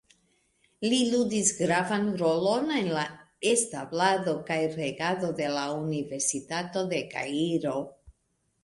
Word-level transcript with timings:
Li 0.85 1.01
ludis 1.09 1.51
gravan 1.57 2.07
rolon 2.21 2.73
en 2.79 2.89
la 2.97 3.05
establado 3.51 4.35
kaj 4.49 4.61
regado 4.81 5.31
de 5.43 5.53
la 5.61 5.69
Universitato 5.85 6.87
de 6.97 7.05
Kairo. 7.17 7.79